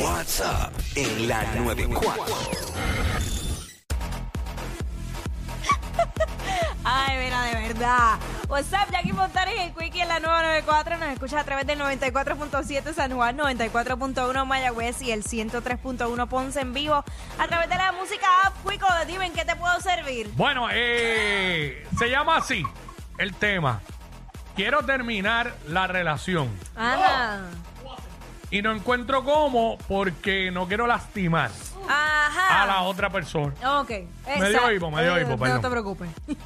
WhatsApp 0.00 0.72
en 0.96 1.28
la 1.28 1.42
94. 1.54 2.24
Ay, 6.84 7.18
mira, 7.24 7.42
de 7.42 7.68
verdad. 7.68 8.18
What's 8.48 8.72
up, 8.72 8.90
Jackie 8.92 9.12
Montares 9.12 9.54
y 9.56 9.60
el 9.60 9.72
Quickie 9.74 10.02
en 10.02 10.08
la 10.08 10.20
994. 10.20 10.98
Nos 10.98 11.08
escuchas 11.10 11.40
a 11.40 11.44
través 11.44 11.66
del 11.66 11.78
94.7 11.80 12.94
San 12.94 13.12
Juan, 13.14 13.36
94.1 13.36 14.46
Mayagüez 14.46 15.02
y 15.02 15.10
el 15.10 15.24
103.1 15.24 16.28
Ponce 16.28 16.60
en 16.60 16.72
vivo. 16.72 17.04
A 17.38 17.46
través 17.48 17.68
de 17.68 17.76
la 17.76 17.92
música 17.92 18.26
app, 18.44 18.54
Quico, 18.68 18.86
dime 19.06 19.26
en 19.26 19.32
qué 19.32 19.44
te 19.44 19.56
puedo 19.56 19.80
servir. 19.80 20.30
Bueno, 20.34 20.68
eh, 20.72 21.86
se 21.98 22.08
llama 22.08 22.36
así 22.36 22.62
el 23.18 23.34
tema. 23.34 23.80
Quiero 24.56 24.82
terminar 24.84 25.54
la 25.68 25.86
relación 25.86 26.48
Ajá. 26.74 27.42
Y 28.50 28.62
no 28.62 28.72
encuentro 28.72 29.24
cómo 29.24 29.76
porque 29.88 30.50
no 30.50 30.66
quiero 30.68 30.86
lastimar 30.86 31.50
Ajá. 31.88 32.62
a 32.62 32.66
la 32.66 32.82
otra 32.82 33.10
persona. 33.10 33.52
Ok. 33.80 33.88
dio 33.88 34.06
exacto. 34.26 34.72
hipo, 34.72 34.90
me 34.90 35.02
dio 35.02 35.16
Eh, 35.16 35.20
hipo, 35.22 35.30
No 35.32 35.38
perdón. 35.38 35.60
te 35.62 35.70
preocupes. 35.70 36.08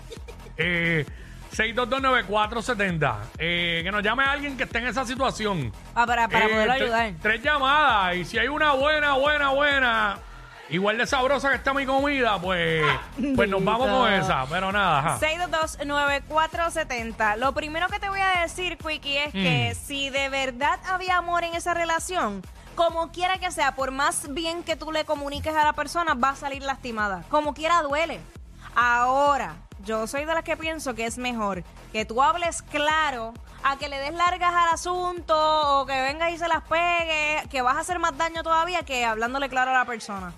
Eh, 0.59 1.07
6229470. 1.57 3.16
Eh, 3.38 3.80
que 3.84 3.91
nos 3.93 4.02
llame 4.02 4.24
alguien 4.24 4.57
que 4.57 4.65
esté 4.65 4.79
en 4.79 4.87
esa 4.88 5.05
situación. 5.05 5.73
Ah, 5.95 6.07
para, 6.07 6.29
para 6.29 6.46
Eh, 6.46 6.48
poderlo 6.48 6.73
tre- 6.74 6.83
ayudar. 6.83 7.12
Tres 7.20 7.43
llamadas. 7.43 8.16
Y 8.16 8.24
si 8.24 8.38
hay 8.38 8.48
una 8.48 8.73
buena, 8.73 9.15
buena, 9.15 9.48
buena, 9.51 10.19
igual 10.71 10.98
de 10.98 11.07
sabrosa 11.07 11.48
que 11.51 11.57
está 11.57 11.75
mi 11.75 11.84
comida, 11.87 12.41
pues, 12.41 12.84
pues 13.37 13.48
nos 13.48 13.62
vamos 13.65 13.89
con 13.89 14.12
esa. 14.12 14.45
Pero 14.48 14.73
nada, 14.73 14.98
ajá. 15.01 15.19
622-9470. 15.21 17.37
Lo 17.37 17.52
primero 17.52 17.88
que 17.88 17.98
te 17.98 18.09
voy 18.09 18.21
a 18.21 18.41
decir, 18.43 18.79
Quickie, 18.79 19.19
es 19.19 19.33
que 19.33 19.73
Mm. 19.75 19.87
si 19.87 20.11
de 20.11 20.29
verdad 20.29 20.79
había 20.88 21.16
amor 21.19 21.45
en 21.45 21.55
esa 21.55 21.75
relación, 21.75 22.43
como 22.75 23.12
quiera 23.12 23.38
que 23.38 23.51
sea, 23.51 23.75
por 23.75 23.91
más 23.91 24.33
bien 24.33 24.62
que 24.62 24.77
tú 24.77 24.93
le 24.93 25.05
comuniques 25.05 25.55
a 25.55 25.65
la 25.65 25.73
persona, 25.75 26.15
va 26.15 26.30
a 26.30 26.37
salir 26.37 26.63
lastimada. 26.63 27.24
Como 27.29 27.52
quiera 27.54 27.82
duele. 27.82 28.21
Ahora, 28.74 29.57
yo 29.85 30.07
soy 30.07 30.24
de 30.24 30.32
las 30.35 30.45
que 30.45 30.57
pienso 30.57 30.95
que 30.95 31.04
es 31.04 31.19
mejor 31.19 31.63
que 31.93 32.07
tú 32.07 32.23
hables 32.23 32.63
claro 32.63 33.35
a 33.63 33.76
que 33.76 33.88
le 33.88 33.99
des 33.99 34.15
largas 34.15 34.54
al 34.54 34.69
asunto 34.73 35.80
o 35.80 35.85
que 35.87 36.01
venga 36.01 36.30
y 36.30 36.38
se 36.38 36.49
las 36.49 36.63
pegue, 36.63 37.43
que 37.51 37.60
vas 37.60 37.76
a 37.76 37.80
hacer 37.80 37.99
más 37.99 38.16
daño 38.16 38.43
todavía 38.43 38.82
que 38.85 39.04
hablándole 39.04 39.51
claro 39.51 39.73
a 39.73 39.74
la 39.74 39.85
persona. 39.85 40.32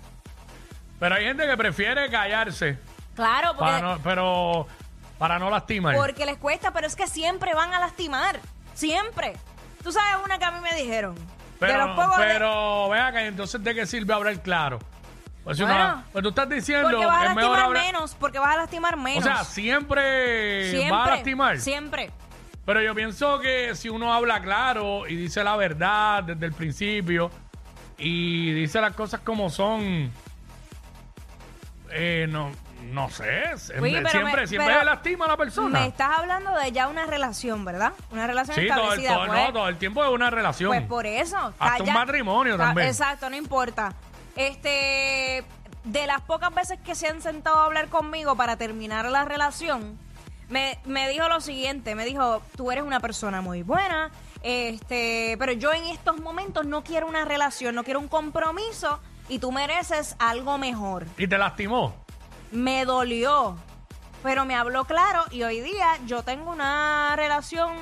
Pero 0.99 1.15
hay 1.15 1.25
gente 1.25 1.45
que 1.47 1.57
prefiere 1.57 2.09
callarse. 2.09 2.77
Claro, 3.15 3.49
porque... 3.57 3.71
Para 3.71 3.81
no, 3.81 3.99
pero 4.03 4.67
para 5.17 5.39
no 5.39 5.49
lastimar. 5.49 5.95
Porque 5.95 6.25
les 6.25 6.37
cuesta, 6.37 6.71
pero 6.71 6.87
es 6.87 6.95
que 6.95 7.07
siempre 7.07 7.53
van 7.53 7.73
a 7.73 7.79
lastimar. 7.79 8.39
Siempre. 8.73 9.33
Tú 9.83 9.91
sabes 9.91 10.23
una 10.25 10.37
que 10.37 10.45
a 10.45 10.51
mí 10.51 10.59
me 10.61 10.73
dijeron. 10.75 11.15
de 11.15 11.21
Pero, 11.59 11.87
los 11.95 12.17
de- 12.17 12.23
pero 12.25 12.89
vea 12.89 13.11
que 13.11 13.25
entonces 13.27 13.63
de 13.63 13.73
qué 13.75 13.85
sirve 13.85 14.13
hablar 14.13 14.41
claro. 14.41 14.79
Pues, 15.43 15.59
Bueno, 15.59 15.73
una- 15.75 16.05
pues 16.11 16.23
tú 16.23 16.29
estás 16.29 16.49
diciendo 16.49 16.89
Porque 16.89 17.05
vas 17.05 17.15
a 17.15 17.19
mejor 17.33 17.35
lastimar 17.35 17.59
hablar. 17.65 17.83
menos, 17.83 18.15
porque 18.19 18.39
vas 18.39 18.53
a 18.55 18.57
lastimar 18.57 18.95
O 18.95 18.97
menos. 18.97 19.23
sea, 19.23 19.43
siempre, 19.43 20.69
siempre. 20.71 20.91
va 20.91 21.03
a 21.05 21.09
lastimar. 21.11 21.59
Siempre. 21.59 22.11
Pero 22.65 22.81
yo 22.81 22.95
pienso 22.95 23.39
que 23.39 23.75
si 23.75 23.89
uno 23.89 24.11
habla 24.13 24.41
claro 24.41 25.07
y 25.07 25.15
dice 25.15 25.43
la 25.43 25.55
verdad 25.55 26.23
desde 26.23 26.47
el 26.47 26.53
principio 26.53 27.29
y 27.97 28.53
dice 28.53 28.81
las 28.81 28.93
cosas 28.95 29.21
como 29.21 29.49
son, 29.51 30.11
eh, 31.91 32.27
no, 32.29 32.51
no 32.91 33.09
sé, 33.09 33.57
siempre, 33.57 33.81
Oye, 33.81 33.97
pero 33.97 34.09
siempre, 34.09 34.41
me- 34.41 34.47
siempre 34.47 34.67
pero 34.67 34.79
se 34.79 34.85
lastima 34.85 35.25
a 35.25 35.27
la 35.29 35.37
persona. 35.37 35.79
Me 35.79 35.87
estás 35.87 36.19
hablando 36.19 36.51
de 36.53 36.71
ya 36.71 36.87
una 36.87 37.05
relación, 37.05 37.65
¿verdad? 37.65 37.93
Una 38.11 38.27
relación 38.27 38.55
sí, 38.57 38.67
todo 38.67 38.93
el, 38.93 38.99
establecida. 38.99 39.13
todo, 39.15 39.25
pues. 39.27 39.39
no, 39.47 39.53
todo 39.53 39.67
el 39.69 39.77
tiempo 39.77 40.03
es 40.03 40.09
una 40.11 40.29
relación. 40.29 40.69
Pues 40.69 40.81
por 40.83 41.05
eso. 41.05 41.53
Hasta 41.59 41.83
un 41.83 41.93
matrimonio 41.93 42.57
Ta- 42.57 42.65
también. 42.65 42.87
Exacto, 42.87 43.29
no 43.29 43.35
importa. 43.35 43.93
Este, 44.35 45.43
de 45.85 46.07
las 46.07 46.21
pocas 46.21 46.53
veces 46.53 46.79
que 46.85 46.95
se 46.95 47.07
han 47.07 47.21
sentado 47.21 47.57
a 47.59 47.65
hablar 47.65 47.87
conmigo 47.89 48.35
para 48.35 48.57
terminar 48.57 49.05
la 49.09 49.25
relación, 49.25 49.97
me, 50.49 50.77
me 50.85 51.09
dijo 51.09 51.27
lo 51.29 51.41
siguiente, 51.41 51.95
me 51.95 52.05
dijo, 52.05 52.41
tú 52.55 52.71
eres 52.71 52.83
una 52.83 52.99
persona 52.99 53.41
muy 53.41 53.63
buena, 53.63 54.11
este, 54.43 55.35
pero 55.39 55.51
yo 55.53 55.73
en 55.73 55.85
estos 55.85 56.19
momentos 56.19 56.65
no 56.65 56.83
quiero 56.83 57.07
una 57.07 57.25
relación, 57.25 57.73
no 57.75 57.83
quiero 57.83 57.99
un 57.99 58.07
compromiso 58.07 58.99
y 59.29 59.39
tú 59.39 59.51
mereces 59.51 60.15
algo 60.19 60.57
mejor. 60.57 61.05
Y 61.17 61.27
te 61.27 61.37
lastimó. 61.37 61.95
Me 62.51 62.85
dolió, 62.85 63.57
pero 64.23 64.45
me 64.45 64.55
habló 64.55 64.85
claro 64.85 65.23
y 65.31 65.43
hoy 65.43 65.61
día 65.61 65.97
yo 66.05 66.23
tengo 66.23 66.51
una 66.51 67.15
relación, 67.15 67.75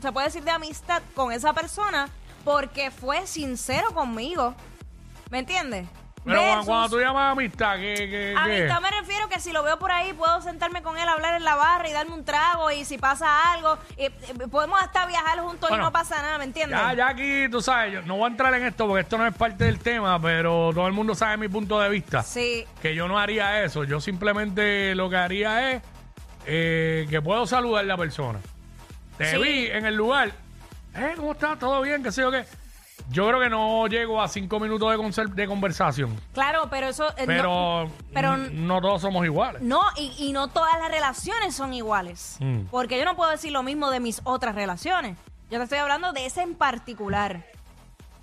se 0.00 0.12
puede 0.12 0.26
decir 0.26 0.44
de 0.44 0.50
amistad 0.50 1.02
con 1.14 1.32
esa 1.32 1.52
persona 1.52 2.08
porque 2.44 2.90
fue 2.90 3.26
sincero 3.26 3.92
conmigo. 3.92 4.54
¿Me 5.30 5.40
entiendes? 5.40 5.86
Pero 6.22 6.36
cuando, 6.36 6.54
Versus- 6.56 6.66
cuando 6.66 6.88
tú 6.90 7.00
llamas 7.00 7.32
amistad, 7.32 7.76
¿qué, 7.76 7.94
qué, 7.94 8.08
qué? 8.10 8.34
Amistad 8.36 8.80
me 8.82 8.90
refiero 8.90 9.28
que 9.30 9.40
si 9.40 9.52
lo 9.52 9.62
veo 9.62 9.78
por 9.78 9.90
ahí 9.90 10.12
puedo 10.12 10.42
sentarme 10.42 10.82
con 10.82 10.98
él, 10.98 11.08
hablar 11.08 11.34
en 11.36 11.44
la 11.44 11.54
barra 11.54 11.88
y 11.88 11.92
darme 11.92 12.12
un 12.12 12.24
trago 12.26 12.70
y 12.70 12.84
si 12.84 12.98
pasa 12.98 13.52
algo, 13.54 13.78
eh, 13.96 14.10
eh, 14.28 14.34
podemos 14.50 14.78
hasta 14.82 15.06
viajar 15.06 15.38
juntos 15.40 15.70
Bueno, 15.70 15.84
y 15.84 15.86
no 15.86 15.92
pasa 15.92 16.20
nada, 16.20 16.36
¿me 16.36 16.44
entiendes? 16.44 16.78
Ya, 16.78 16.92
ya 16.92 17.08
aquí, 17.08 17.48
tú 17.50 17.62
sabes, 17.62 17.94
yo 17.94 18.02
no 18.02 18.16
voy 18.16 18.24
a 18.24 18.28
entrar 18.32 18.52
en 18.54 18.64
esto 18.66 18.86
porque 18.86 19.00
esto 19.00 19.16
no 19.16 19.26
es 19.26 19.34
parte 19.34 19.64
del 19.64 19.78
tema, 19.78 20.20
pero 20.20 20.70
todo 20.74 20.86
el 20.86 20.92
mundo 20.92 21.14
sabe 21.14 21.38
mi 21.38 21.48
punto 21.48 21.80
de 21.80 21.88
vista. 21.88 22.22
Sí, 22.22 22.66
Que 22.82 22.94
yo 22.94 23.08
no 23.08 23.18
haría 23.18 23.64
eso. 23.64 23.84
Yo 23.84 23.98
simplemente 24.00 24.94
lo 24.94 25.08
que 25.08 25.16
haría 25.16 25.72
es 25.72 25.82
eh, 26.46 27.06
que 27.08 27.22
puedo 27.22 27.46
saludar 27.46 27.84
a 27.84 27.86
la 27.88 27.96
persona. 27.96 28.38
Te 29.16 29.30
Sí. 29.32 29.38
vi 29.38 29.66
en 29.68 29.86
el 29.86 29.94
lugar. 29.94 30.32
Eh, 30.94 31.12
¿cómo 31.16 31.32
estás? 31.32 31.58
¿Todo 31.58 31.80
bien? 31.82 32.02
¿Qué 32.02 32.12
sé 32.12 32.20
yo 32.22 32.30
qué? 32.30 32.44
Yo 33.10 33.26
creo 33.26 33.40
que 33.40 33.50
no 33.50 33.86
llego 33.88 34.22
a 34.22 34.28
cinco 34.28 34.60
minutos 34.60 34.90
de, 34.90 34.96
conser- 34.96 35.30
de 35.34 35.46
conversación. 35.46 36.16
claro, 36.32 36.68
pero 36.70 36.86
eso... 36.88 37.08
eh, 37.16 37.26
no- 37.26 37.26
Pero, 37.26 37.90
pero 38.14 38.34
n- 38.34 38.50
no 38.50 38.80
todos 38.80 39.02
somos 39.02 39.24
iguales. 39.24 39.60
No, 39.62 39.82
y, 39.96 40.14
y 40.18 40.32
no 40.32 40.48
todas 40.48 40.78
las 40.78 40.90
relaciones 40.90 41.54
son 41.56 41.74
iguales. 41.74 42.36
Mm. 42.40 42.66
Porque 42.70 42.98
yo 42.98 43.04
no 43.04 43.16
puedo 43.16 43.30
decir 43.30 43.50
lo 43.52 43.62
mismo 43.64 43.90
de 43.90 43.98
mis 44.00 44.20
otras 44.24 44.54
relaciones. 44.54 45.16
Yo 45.50 45.58
te 45.58 45.64
estoy 45.64 45.78
hablando 45.78 46.12
de 46.12 46.26
esa 46.26 46.42
en 46.42 46.54
particular. 46.54 47.44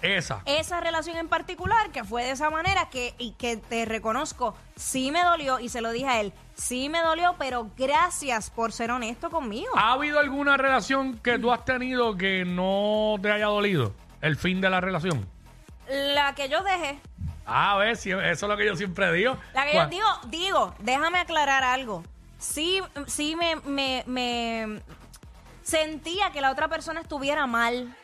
Esa. 0.01 0.41
Esa 0.45 0.79
relación 0.79 1.17
en 1.17 1.27
particular 1.27 1.89
que 1.91 2.03
fue 2.03 2.23
de 2.23 2.31
esa 2.31 2.49
manera 2.51 2.87
que, 2.89 3.15
y 3.17 3.31
que 3.31 3.57
te 3.57 3.83
reconozco, 3.83 4.55
sí 4.75 5.09
me 5.11 5.23
dolió 5.23 5.59
y 5.59 5.69
se 5.69 5.81
lo 5.81 5.91
dije 5.91 6.07
a 6.07 6.21
él, 6.21 6.33
sí 6.55 6.87
me 6.87 7.01
dolió, 7.01 7.35
pero 7.39 7.67
gracias 7.75 8.51
por 8.51 8.71
ser 8.71 8.91
honesto 8.91 9.31
conmigo. 9.31 9.71
¿Ha 9.75 9.93
habido 9.93 10.19
alguna 10.19 10.55
relación 10.55 11.17
que 11.17 11.39
tú 11.39 11.51
has 11.51 11.65
tenido 11.65 12.15
que 12.15 12.45
no 12.45 13.15
te 13.21 13.31
haya 13.31 13.47
dolido? 13.47 13.91
El 14.22 14.35
fin 14.35 14.61
de 14.61 14.69
la 14.69 14.81
relación. 14.81 15.28
La 15.89 16.33
que 16.35 16.50
yo 16.50 16.63
dejé, 16.63 17.00
A 17.45 17.78
ver, 17.78 17.95
si 17.95 18.11
eso 18.11 18.22
es 18.22 18.41
lo 18.41 18.57
que 18.57 18.66
yo 18.66 18.75
siempre 18.75 19.11
digo. 19.13 19.38
la 19.53 19.63
que 19.66 19.73
yo 19.73 19.79
Cuan- 19.79 19.89
digo, 19.89 20.07
digo, 20.25 20.75
déjame 20.79 21.19
aclarar 21.19 21.63
algo. 21.63 22.03
Sí, 22.39 22.81
sí 23.07 23.35
me, 23.35 23.55
me, 23.57 24.03
me 24.05 24.81
sentía 25.63 26.31
que 26.31 26.41
la 26.41 26.51
otra 26.51 26.67
persona 26.67 27.01
estuviera 27.01 27.47
mal 27.47 27.95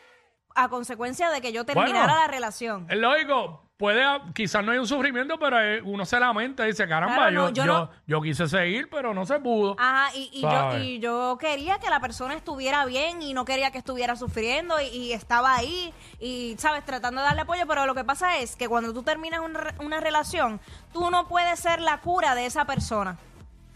a 0.54 0.68
consecuencia 0.68 1.30
de 1.30 1.40
que 1.40 1.52
yo 1.52 1.64
terminara 1.64 2.06
Bueno. 2.06 2.20
la 2.20 2.26
relación. 2.28 2.86
Es 2.88 2.96
lógico, 2.96 3.63
puede, 3.76 4.04
quizás 4.34 4.64
no 4.64 4.72
hay 4.72 4.78
un 4.78 4.86
sufrimiento, 4.86 5.38
pero 5.38 5.60
eh, 5.60 5.82
uno 5.82 6.04
se 6.04 6.18
lamenta 6.20 6.64
y 6.64 6.68
dice, 6.68 6.86
caramba, 6.88 7.16
Claro, 7.16 7.30
no, 7.32 7.48
yo, 7.48 7.54
yo 7.54 7.64
yo, 7.64 7.72
no- 7.72 7.90
yo 8.06 8.22
quise 8.22 8.46
seguir, 8.48 8.88
pero 8.88 9.12
no 9.14 9.26
se 9.26 9.38
pudo. 9.40 9.74
Ajá, 9.78 10.14
y, 10.14 10.30
y 10.32 10.42
yo, 10.42 10.50
¿Sabes? 10.50 10.84
y 10.84 10.98
yo 11.00 11.36
quería 11.40 11.78
que 11.78 11.90
la 11.90 12.00
persona 12.00 12.34
estuviera 12.34 12.84
bien 12.84 13.20
y 13.22 13.34
no 13.34 13.44
quería 13.44 13.70
que 13.72 13.78
estuviera 13.78 14.16
sufriendo 14.16 14.80
y, 14.80 14.86
y 14.86 15.12
estaba 15.12 15.54
ahí 15.56 15.92
y, 16.20 16.54
¿sabes? 16.58 16.84
Tratando 16.84 17.20
de 17.20 17.26
darle 17.26 17.42
apoyo, 17.42 17.66
pero 17.66 17.84
lo 17.86 17.94
que 17.94 18.04
pasa 18.04 18.38
es 18.38 18.54
que 18.56 18.68
cuando 18.68 18.92
tú 18.92 19.02
terminas 19.02 19.40
una, 19.40 19.60
re- 19.60 19.74
una 19.80 19.98
relación, 20.00 20.60
tú 20.92 21.10
no 21.10 21.26
puedes 21.26 21.58
ser 21.58 21.80
la 21.80 22.00
cura 22.00 22.34
de 22.34 22.46
esa 22.46 22.64
persona, 22.66 23.18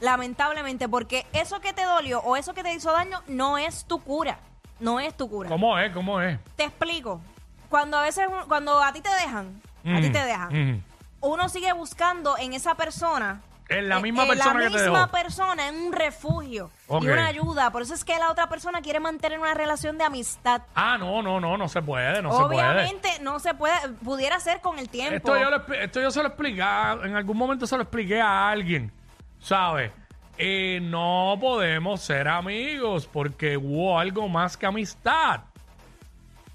lamentablemente, 0.01 0.89
porque 0.89 1.27
eso 1.33 1.61
que 1.61 1.73
te 1.73 1.83
dolió 1.85 2.21
o 2.21 2.37
eso 2.37 2.55
que 2.55 2.63
te 2.63 2.73
hizo 2.73 2.93
daño 2.93 3.21
no 3.27 3.59
es 3.59 3.85
tu 3.85 4.01
cura, 4.01 4.39
no 4.79 5.01
es 5.01 5.17
tu 5.17 5.29
cura. 5.29 5.49
¿Cómo 5.49 5.77
es? 5.79 5.93
¿Cómo 5.93 6.21
es? 6.21 6.39
Te 6.57 6.65
explico. 6.65 7.21
Cuando 7.69 7.99
a 7.99 8.03
veces, 8.03 8.27
cuando 8.47 8.83
a 8.83 8.93
ti 8.93 9.01
te 9.03 9.11
dejan, 9.11 9.61
a 9.85 10.01
ti 10.01 10.11
te 10.11 10.25
dejan, 10.25 10.85
uno 11.21 11.49
sigue 11.49 11.73
buscando 11.73 12.37
en 12.39 12.53
esa 12.53 12.75
persona 12.77 13.41
En 13.69 13.89
la 13.89 13.97
en- 13.97 14.03
misma 14.03 14.23
en 14.23 14.29
persona 14.31 14.55
la 14.55 14.61
que 14.61 14.71
te 14.77 14.83
misma 14.83 14.99
dejó. 15.01 15.11
persona 15.13 15.69
en 15.69 15.75
un 15.77 15.93
refugio 15.93 16.71
y 16.89 17.07
una 17.09 17.27
ayuda. 17.27 17.71
Por 17.71 17.83
eso 17.83 17.93
es 17.95 18.03
que 18.05 18.19
la 18.19 18.31
otra 18.31 18.49
persona 18.49 18.81
quiere 18.81 18.99
mantener 19.01 19.39
una 19.39 19.53
relación 19.55 19.99
de 19.99 20.05
amistad. 20.05 20.63
Ah, 20.75 20.97
no, 20.99 21.21
no, 21.23 21.39
no, 21.41 21.57
no 21.59 21.69
se 21.69 21.83
puede, 21.83 22.23
no 22.23 22.31
se 22.33 22.45
puede. 22.45 22.61
Obviamente 22.67 23.09
no 23.21 23.39
se 23.41 23.53
puede, 23.55 23.75
pudiera 24.05 24.41
ser 24.41 24.61
con 24.63 24.79
el 24.79 24.89
tiempo. 24.89 25.17
Esto 25.17 25.39
yo, 25.39 25.51
lo 25.51 25.75
esto 25.75 26.01
yo 26.01 26.11
se 26.11 26.23
lo 26.23 26.29
expliqué, 26.29 26.63
a- 26.63 26.99
en 27.05 27.15
algún 27.17 27.37
momento 27.37 27.67
se 27.67 27.77
lo 27.77 27.83
expliqué 27.83 28.21
a 28.21 28.49
alguien, 28.49 28.91
¿sabes? 29.39 29.93
Eh, 30.41 30.79
no 30.81 31.37
podemos 31.41 32.01
ser 32.01 32.29
amigos 32.29 33.09
porque 33.13 33.57
hubo 33.57 33.99
algo 33.99 34.29
más 34.29 34.57
que 34.57 34.67
amistad. 34.67 35.41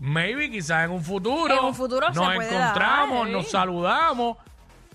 Maybe 0.04 0.52
quizás 0.52 0.84
en 0.84 0.92
un 0.92 1.02
futuro, 1.02 1.54
En 1.54 1.64
un 1.64 1.74
futuro 1.74 2.08
se 2.14 2.20
nos 2.20 2.36
puede 2.36 2.54
encontramos, 2.54 3.20
dar, 3.20 3.30
nos 3.30 3.50
saludamos 3.50 4.38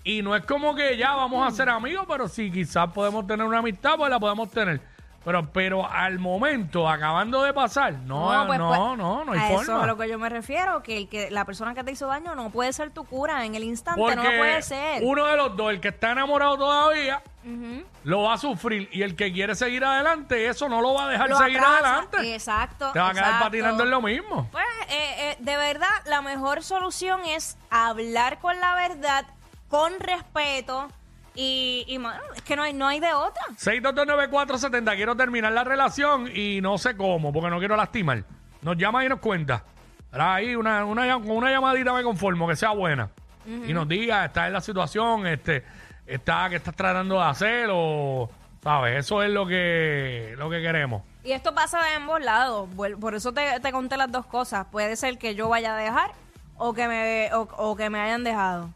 y 0.03 0.21
no 0.21 0.35
es 0.35 0.45
como 0.45 0.75
que 0.75 0.97
ya 0.97 1.15
vamos 1.15 1.47
a 1.47 1.49
ser 1.49 1.67
amigos, 1.67 2.05
pero 2.07 2.27
si 2.27 2.51
quizás 2.51 2.91
podemos 2.91 3.25
tener 3.25 3.43
una 3.43 3.57
amistad, 3.57 3.95
pues 3.97 4.11
la 4.11 4.19
podemos 4.19 4.51
tener. 4.51 4.79
Pero, 5.25 5.51
pero 5.51 5.89
al 5.89 6.17
momento, 6.17 6.87
acabando 6.87 7.43
de 7.43 7.53
pasar, 7.53 7.93
no, 7.93 8.33
no, 8.33 8.47
pues, 8.47 8.57
no, 8.59 8.67
pues, 8.69 8.79
no, 8.79 9.25
no 9.25 9.31
hay 9.33 9.39
a 9.39 9.47
forma. 9.47 9.61
eso 9.63 9.77
es 9.77 9.83
a 9.83 9.85
lo 9.85 9.97
que 9.97 10.07
yo 10.09 10.17
me 10.17 10.29
refiero, 10.29 10.81
que, 10.81 10.97
el 10.97 11.09
que 11.09 11.29
la 11.29 11.43
persona 11.43 11.73
que 11.75 11.83
te 11.83 11.91
hizo 11.91 12.07
daño 12.07 12.35
no 12.35 12.49
puede 12.51 12.71
ser 12.71 12.91
tu 12.91 13.03
cura 13.03 13.43
en 13.45 13.53
el 13.53 13.63
instante, 13.65 13.99
Porque 13.99 14.15
no 14.15 14.23
lo 14.23 14.37
puede 14.37 14.61
ser. 14.61 15.03
uno 15.03 15.25
de 15.25 15.35
los 15.35 15.57
dos, 15.57 15.71
el 15.71 15.81
que 15.81 15.89
está 15.89 16.11
enamorado 16.11 16.57
todavía, 16.57 17.21
Ujú. 17.43 17.83
lo 18.05 18.23
va 18.23 18.33
a 18.33 18.37
sufrir. 18.37 18.89
Y 18.93 19.01
el 19.01 19.15
que 19.17 19.31
quiere 19.33 19.55
seguir 19.55 19.83
adelante, 19.83 20.47
eso 20.47 20.69
no 20.69 20.81
lo 20.81 20.93
va 20.93 21.05
a 21.05 21.09
dejar 21.09 21.29
Lo 21.29 21.37
seguir 21.37 21.57
atrasa. 21.59 21.77
adelante. 21.95 22.33
Exacto. 22.33 22.91
Te 22.93 22.99
va 22.99 23.09
a 23.09 23.13
quedar 23.13 23.39
patinando 23.41 23.83
en 23.83 23.91
lo 23.91 24.01
mismo. 24.01 24.47
Pues, 24.53 24.65
eh, 24.87 25.31
eh, 25.31 25.37
de 25.39 25.57
verdad, 25.57 25.89
la 26.05 26.21
mejor 26.21 26.63
solución 26.63 27.19
es 27.25 27.57
hablar 27.69 28.39
con 28.39 28.57
la 28.59 28.73
verdad, 28.75 29.25
con 29.67 29.99
respeto 29.99 30.87
y, 31.35 31.85
y 31.87 31.99
mano, 31.99 32.21
es 32.35 32.41
que 32.41 32.55
no 32.55 32.63
hay, 32.63 32.73
no 32.73 32.87
hay 32.87 32.99
de 32.99 33.13
otra. 33.13 33.43
6229470, 33.57 34.95
quiero 34.95 35.15
terminar 35.15 35.51
la 35.51 35.63
relación 35.63 36.29
y 36.33 36.59
no 36.61 36.77
sé 36.77 36.95
cómo, 36.95 37.31
porque 37.31 37.49
no 37.49 37.59
quiero 37.59 37.75
lastimar. 37.75 38.23
Nos 38.61 38.77
llama 38.77 39.05
y 39.05 39.09
nos 39.09 39.19
cuenta. 39.19 39.63
Ahora 40.11 40.35
ahí 40.35 40.55
una, 40.55 40.85
una, 40.85 41.13
con 41.13 41.31
una 41.31 41.51
llamadita 41.51 41.93
me 41.93 42.03
conformo, 42.03 42.47
que 42.47 42.55
sea 42.55 42.71
buena. 42.71 43.09
Y 43.45 43.73
nos 43.73 43.87
diga, 43.87 44.25
está 44.25 44.45
en 44.47 44.53
la 44.53 44.61
situación, 44.61 45.25
este, 45.25 45.63
está, 46.05 46.49
que 46.49 46.57
estás 46.57 46.75
tratando 46.75 47.15
de 47.15 47.23
hacer 47.23 47.69
o, 47.71 48.29
¿sabes? 48.61 48.99
Eso 48.99 49.23
es 49.23 49.31
lo 49.31 49.47
que, 49.47 50.35
lo 50.37 50.49
que 50.51 50.61
queremos. 50.61 51.01
Y 51.23 51.31
esto 51.31 51.55
pasa 51.55 51.81
de 51.83 51.95
ambos 51.95 52.21
lados. 52.21 52.69
Por 52.75 53.15
eso 53.15 53.33
te, 53.33 53.59
te 53.59 53.71
conté 53.71 53.97
las 53.97 54.11
dos 54.11 54.25
cosas. 54.27 54.67
Puede 54.71 54.95
ser 54.95 55.17
que 55.17 55.33
yo 55.33 55.49
vaya 55.49 55.75
a 55.75 55.77
dejar 55.77 56.11
o 56.57 56.73
que 56.73 56.87
me, 56.87 57.33
o, 57.33 57.41
o 57.57 57.75
que 57.75 57.89
me 57.89 57.99
hayan 57.99 58.23
dejado. 58.23 58.69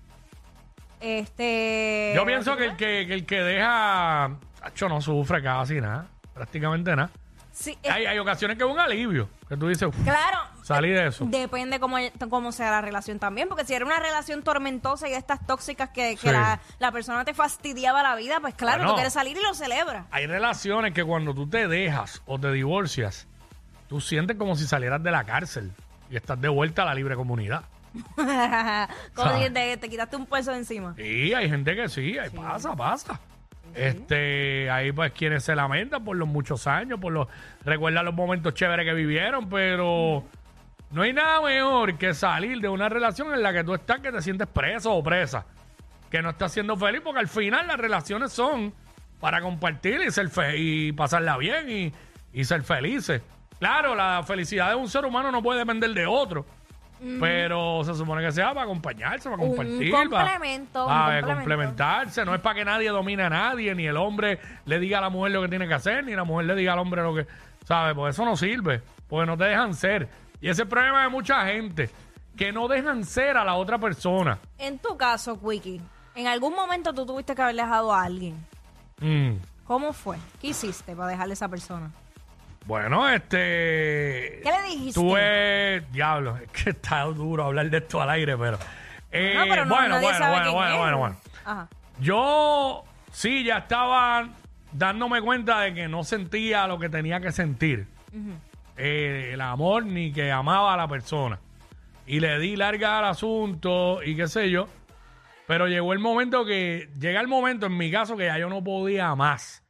Este. 1.04 2.14
Yo 2.16 2.26
pienso 2.26 2.56
que 2.56 2.66
el 2.66 2.76
que, 2.78 3.06
que 3.08 3.14
el 3.14 3.26
que 3.26 3.42
deja, 3.44 4.26
Acho, 4.62 4.88
no 4.88 5.02
sufre 5.02 5.44
casi 5.44 5.82
nada, 5.82 6.08
prácticamente 6.34 6.96
nada. 6.96 7.10
Sí, 7.52 7.78
es- 7.84 7.92
Hay, 7.92 8.06
hay 8.06 8.18
ocasiones 8.18 8.58
que 8.58 8.64
es 8.64 8.70
un 8.70 8.80
alivio, 8.80 9.28
que 9.50 9.58
tú 9.58 9.68
dices, 9.68 9.84
"Uf, 9.90 9.96
claro. 10.04 10.40
salí 10.64 10.90
de 10.90 11.08
eso. 11.08 11.26
Depende 11.28 11.80
cómo, 11.80 11.98
cómo 12.30 12.52
sea 12.54 12.72
la 12.72 12.82
relación 12.82 13.20
también, 13.20 13.48
porque 13.50 13.66
si 13.66 13.74
era 13.76 13.86
una 13.86 14.00
relación 14.00 14.42
tormentosa 14.42 15.08
y 15.08 15.12
de 15.12 15.18
estas 15.18 15.46
tóxicas 15.46 15.90
que, 15.90 16.12
que 16.16 16.30
Sí. 16.30 16.32
la, 16.32 16.62
la 16.80 16.92
persona 16.94 17.26
te 17.26 17.34
fastidiaba 17.34 18.02
la 18.02 18.16
vida, 18.16 18.40
pues 18.40 18.54
claro, 18.56 18.78
Bueno. 18.78 18.92
tú 18.92 18.96
quieres 18.96 19.14
salir 19.14 19.38
y 19.38 19.42
lo 19.44 19.54
celebras. 19.54 20.06
Hay 20.12 20.26
relaciones 20.26 20.94
que 20.94 21.04
cuando 21.04 21.34
tú 21.36 21.48
te 21.48 21.68
dejas 21.68 22.22
o 22.26 22.40
te 22.40 22.52
divorcias, 22.54 23.28
tú 23.90 24.00
sientes 24.02 24.38
como 24.38 24.56
si 24.56 24.66
salieras 24.66 25.04
de 25.04 25.12
la 25.12 25.24
cárcel 25.26 25.72
y 26.10 26.16
estás 26.16 26.40
de 26.42 26.48
vuelta 26.48 26.82
a 26.84 26.86
la 26.86 26.96
libre 26.96 27.16
comunidad. 27.16 27.66
Como 28.16 28.28
¿Sabes? 29.30 29.48
si 29.48 29.54
te, 29.54 29.78
te 29.78 29.90
quitaste 29.90 30.16
un 30.16 30.26
peso 30.26 30.52
de 30.52 30.58
encima. 30.58 30.96
Y 30.98 31.34
hay 31.34 31.50
gente 31.50 31.76
que 31.76 31.90
sí, 31.90 32.18
ahí 32.18 32.30
pasa, 32.30 32.76
pasa. 32.76 33.20
Este, 33.76 34.70
ahí 34.70 34.92
pues 34.92 35.12
quienes 35.14 35.44
se 35.44 35.56
lamentan 35.56 36.04
por 36.04 36.16
los 36.16 36.28
muchos 36.28 36.68
años, 36.68 37.00
por 37.00 37.12
los 37.12 37.28
recuerdan 37.66 38.06
los 38.06 38.14
momentos 38.14 38.54
chéveres 38.54 38.86
que 38.86 38.94
vivieron, 38.94 39.50
pero 39.50 40.24
no 40.92 41.02
hay 41.02 41.14
nada 41.14 41.42
mejor 41.42 41.98
que 41.98 42.14
salir 42.14 42.60
de 42.62 42.70
una 42.70 42.88
relación 42.88 43.34
en 43.34 43.42
la 43.42 43.52
que 43.52 43.64
tú 43.64 43.74
estás 43.74 44.00
que 44.00 44.12
te 44.12 44.22
sientes 44.22 44.48
preso 44.48 44.94
o 44.94 45.04
presa, 45.04 45.46
que 46.12 46.22
no 46.22 46.32
estás 46.32 46.52
siendo 46.52 46.78
feliz, 46.78 47.02
porque 47.04 47.20
al 47.20 47.28
final 47.28 47.66
las 47.66 47.78
relaciones 47.78 48.32
son 48.32 48.74
para 49.20 49.42
compartir 49.42 50.02
y 50.02 50.12
ser 50.12 50.30
fe 50.30 50.58
y 50.58 50.92
pasarla 50.92 51.38
bien 51.38 51.70
y, 51.70 51.94
y 52.32 52.44
ser 52.44 52.62
felices. 52.62 53.24
Claro, 53.58 53.96
la 53.96 54.22
felicidad 54.24 54.70
de 54.70 54.76
un 54.76 54.90
ser 54.90 55.06
humano 55.06 55.32
no 55.32 55.42
puede 55.42 55.60
depender 55.60 55.92
de 55.94 56.06
otro. 56.06 56.46
Pero 57.20 57.84
se 57.84 57.94
supone 57.96 58.22
que 58.24 58.32
sea 58.32 58.50
para 58.54 58.64
acompañarse, 58.64 59.30
para 59.30 59.42
compartir. 59.42 59.92
para- 59.92 60.04
complemento, 60.10 60.84
un 60.84 60.88
para 60.90 61.04
complemento. 61.22 61.28
complementarse. 61.36 62.26
No 62.26 62.34
es 62.36 62.42
para 62.42 62.56
que 62.56 62.66
nadie 62.66 62.90
domine 62.90 63.24
a 63.24 63.30
nadie, 63.30 63.76
ni 63.76 63.86
el 63.88 63.98
hombre 63.98 64.40
le 64.66 64.80
diga 64.80 65.00
a 65.00 65.02
la 65.02 65.10
mujer 65.10 65.32
lo 65.34 65.42
que 65.42 65.50
tiene 65.50 65.68
que 65.68 65.74
hacer, 65.74 66.04
ni 66.06 66.16
la 66.16 66.24
mujer 66.24 66.46
le 66.48 66.56
diga 66.56 66.74
al 66.74 66.80
hombre 66.80 67.02
lo 67.04 67.14
que. 67.16 67.28
¿Sabes? 67.66 67.94
Pues 67.96 68.16
eso 68.16 68.26
no 68.26 68.36
sirve. 68.38 68.82
Porque 69.08 69.26
no 69.26 69.38
te 69.38 69.46
dejan 69.46 69.74
ser. 69.74 70.08
Y 70.42 70.46
ese 70.48 70.52
es 70.52 70.60
el 70.60 70.68
problema 70.68 71.04
de 71.04 71.10
mucha 71.10 71.46
gente. 71.46 71.90
Que 72.36 72.52
no 72.52 72.68
dejan 72.68 73.04
ser 73.04 73.38
a 73.38 73.44
la 73.46 73.56
otra 73.56 73.78
persona. 73.78 74.40
En 74.58 74.80
tu 74.80 74.98
caso, 74.98 75.40
Quickie, 75.40 75.80
en 76.16 76.28
algún 76.28 76.56
momento 76.56 76.94
tú 76.94 77.06
tuviste 77.06 77.36
que 77.36 77.42
haber 77.42 77.56
dejado 77.56 77.94
a 77.94 78.04
alguien. 78.04 78.36
Mm. 79.00 79.34
¿Cómo 79.66 79.94
fue? 79.94 80.18
¿Qué 80.42 80.48
hiciste 80.48 80.96
para 80.96 81.10
dejarle 81.10 81.34
a 81.34 81.36
esa 81.36 81.48
persona? 81.48 81.92
Bueno, 82.66 83.10
este. 83.10 84.42
¿Qué 84.44 84.52
le 84.52 84.70
dijiste? 84.70 85.00
Tuve. 85.00 85.82
Diablo, 85.92 86.38
es 86.38 86.50
que 86.52 86.70
está 86.72 87.04
duro 87.04 87.46
hablar 87.46 87.70
de 87.70 87.78
esto 87.78 88.02
al 88.02 88.10
aire, 88.10 88.38
pero. 88.38 88.58
eh, 89.12 89.34
no, 89.36 89.44
pero 89.50 89.66
no, 89.66 89.76
bueno, 89.76 89.90
nadie 89.90 90.08
bueno, 90.08 90.18
sabe 90.18 90.32
bueno, 90.32 90.44
quién 90.46 90.56
bueno, 90.56 90.74
es. 90.74 90.80
bueno, 90.80 90.98
bueno. 90.98 91.16
Ajá. 91.46 91.68
Yo 92.00 92.84
sí 93.12 93.44
ya 93.44 93.60
estaba 93.60 94.30
dándome 94.72 95.22
cuenta 95.22 95.62
de 95.62 95.74
que 95.74 95.88
no 95.88 96.04
sentía 96.04 96.68
lo 96.68 96.80
que 96.80 96.90
tenía 96.90 97.20
que 97.20 97.32
sentir. 97.32 97.88
Eh, 98.78 99.32
el 99.34 99.42
amor 99.42 99.86
ni 99.86 100.12
que 100.12 100.32
amaba 100.32 100.74
a 100.74 100.78
la 100.78 100.88
persona. 100.88 101.40
Y 102.06 102.20
le 102.20 102.40
di 102.40 102.56
larga 102.56 103.00
al 103.00 103.06
asunto 103.06 104.02
y 104.04 104.16
qué 104.16 104.28
sé 104.28 104.50
yo. 104.50 104.68
Pero 105.48 105.68
llegó 105.68 105.94
el 105.94 106.00
momento 106.00 106.46
que, 106.46 106.90
llega 107.00 107.22
el 107.22 107.28
momento 107.28 107.66
en 107.66 107.78
mi 107.78 107.92
caso 107.92 108.18
que 108.18 108.26
ya 108.26 108.38
yo 108.38 108.50
no 108.50 108.64
podía 108.64 109.14
más 109.16 109.64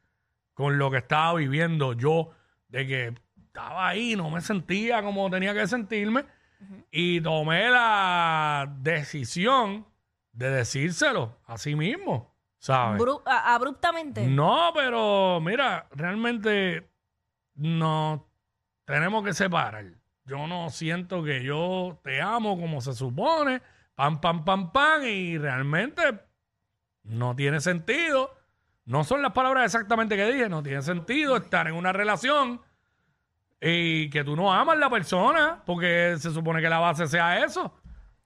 con 0.54 0.78
lo 0.78 0.90
que 0.90 0.98
estaba 0.98 1.34
viviendo 1.34 1.94
yo, 1.94 2.30
de 2.74 2.86
que 2.88 3.14
estaba 3.46 3.88
ahí, 3.88 4.16
no 4.16 4.30
me 4.30 4.40
sentía 4.40 5.00
como 5.02 5.30
tenía 5.30 5.54
que 5.54 5.66
sentirme. 5.66 6.24
Y 6.90 7.20
tomé 7.20 7.68
la 7.70 8.72
decisión 8.80 9.86
de 10.32 10.50
decírselo 10.50 11.36
a 11.46 11.56
sí 11.58 11.76
mismo, 11.76 12.34
¿sabes? 12.58 13.00
Bru- 13.00 13.22
abruptamente. 13.26 14.26
No, 14.26 14.70
pero 14.74 15.40
mira, 15.40 15.86
realmente 15.92 16.88
no 17.54 18.26
tenemos 18.86 19.24
que 19.24 19.34
separar. 19.34 19.84
Yo 20.24 20.46
no 20.46 20.70
siento 20.70 21.22
que 21.22 21.44
yo 21.44 22.00
te 22.02 22.20
amo 22.22 22.58
como 22.58 22.80
se 22.80 22.94
supone, 22.94 23.60
pam, 23.94 24.20
pam, 24.20 24.44
pam, 24.44 24.72
pam, 24.72 25.02
y 25.04 25.36
realmente 25.38 26.02
no 27.02 27.36
tiene 27.36 27.60
sentido. 27.60 28.34
No 28.86 29.04
son 29.04 29.22
las 29.22 29.32
palabras 29.32 29.64
exactamente 29.64 30.16
que 30.16 30.26
dije, 30.26 30.48
no 30.48 30.62
tiene 30.62 30.82
sentido 30.82 31.36
estar 31.36 31.66
en 31.68 31.74
una 31.74 31.92
relación 31.92 32.60
y 33.60 34.10
que 34.10 34.24
tú 34.24 34.36
no 34.36 34.52
amas 34.52 34.76
a 34.76 34.78
la 34.78 34.90
persona, 34.90 35.62
porque 35.64 36.16
se 36.18 36.30
supone 36.30 36.60
que 36.60 36.68
la 36.68 36.78
base 36.78 37.06
sea 37.06 37.42
eso. 37.42 37.74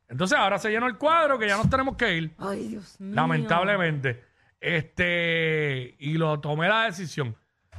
Entonces 0.08 0.37
ahora 0.37 0.58
se 0.58 0.70
llenó 0.70 0.87
el 0.87 0.96
cuadro 0.96 1.38
que 1.38 1.46
ya 1.46 1.56
nos 1.56 1.70
tenemos 1.70 1.96
que 1.96 2.16
ir. 2.16 2.34
Ay, 2.38 2.69
Dios 2.69 2.99
mío. 3.00 3.14
Lamentablemente. 3.14 4.25
Este, 4.60 5.94
y 5.99 6.14
lo 6.14 6.40
tomé 6.40 6.69
la 6.69 6.84
decisión. 6.84 7.37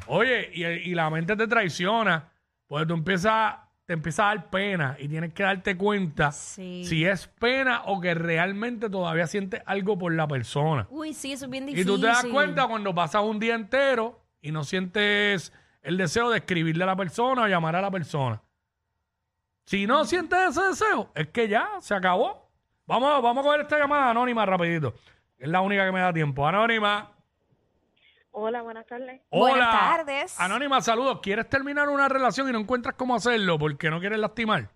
Oye, 0.08 0.50
y, 0.54 0.64
y 0.64 0.96
la 0.96 1.10
mente 1.10 1.36
te 1.36 1.48
traiciona, 1.48 2.32
pues 2.68 2.88
tú 2.88 2.94
empiezas, 2.94 3.56
te 3.90 3.94
empieza 3.94 4.26
a 4.30 4.36
dar 4.36 4.52
pena 4.52 4.96
y 5.00 5.08
tienes 5.08 5.34
que 5.34 5.42
darte 5.42 5.76
cuenta 5.76 6.32
Sí. 6.32 6.84
si 6.86 7.06
es 7.06 7.26
pena 7.26 7.82
o 7.88 8.00
que 8.00 8.14
realmente 8.14 8.88
todavía 8.88 9.26
sientes 9.26 9.64
algo 9.66 9.98
por 9.98 10.14
la 10.14 10.28
persona. 10.28 10.86
Uy, 10.92 11.12
sí, 11.16 11.32
eso 11.34 11.46
es 11.46 11.52
bien 11.52 11.64
Y 11.64 11.72
difícil. 11.74 11.88
tú 11.88 12.00
te 12.00 12.06
das 12.06 12.24
cuenta 12.26 12.68
cuando 12.68 12.94
pasas 12.94 13.24
un 13.24 13.40
día 13.40 13.56
entero 13.56 14.22
y 14.44 14.52
no 14.52 14.64
sientes 14.64 15.52
el 15.82 15.98
deseo 15.98 16.30
de 16.30 16.38
escribirle 16.38 16.84
a 16.84 16.86
la 16.86 16.96
persona 16.96 17.42
o 17.42 17.48
llamar 17.48 17.76
a 17.78 17.82
la 17.82 17.90
persona. 17.90 18.44
Si 19.66 19.88
no 19.88 20.06
sientes 20.06 20.38
ese 20.50 20.62
deseo, 20.62 21.10
es 21.16 21.30
que 21.30 21.48
ya 21.48 21.68
se 21.80 21.96
acabó. 21.96 22.48
Vamos, 22.86 23.24
vamos 23.24 23.44
a 23.44 23.48
coger 23.48 23.62
esta 23.62 23.80
llamada 23.80 24.12
anónima 24.12 24.46
rapidito. 24.46 24.94
Es 25.40 25.50
la 25.50 25.62
única 25.62 25.84
que 25.84 25.92
me 25.92 26.00
da 26.00 26.14
tiempo. 26.14 26.46
Anónima. 26.48 27.10
Hola, 28.32 28.62
buenas 28.62 28.86
tardes. 28.86 29.22
Hola. 29.30 29.50
Buenas 29.50 29.72
tardes. 29.72 30.40
Anónima, 30.40 30.82
saludos. 30.82 31.20
¿Quieres 31.22 31.50
terminar 31.50 31.90
una 31.90 32.08
relación 32.08 32.48
y 32.48 32.52
no 32.52 32.60
encuentras 32.60 32.96
cómo 32.96 33.16
hacerlo 33.16 33.58
porque 33.58 33.90
no 33.90 34.00
quieres 34.00 34.20
lastimar? 34.20 34.70